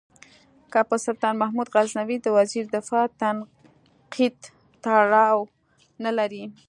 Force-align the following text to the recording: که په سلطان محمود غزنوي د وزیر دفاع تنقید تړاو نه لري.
که 0.71 0.79
په 0.89 0.95
سلطان 1.05 1.35
محمود 1.41 1.69
غزنوي 1.75 2.17
د 2.21 2.27
وزیر 2.37 2.65
دفاع 2.75 3.05
تنقید 3.21 4.37
تړاو 4.83 5.39
نه 6.03 6.11
لري. 6.17 6.43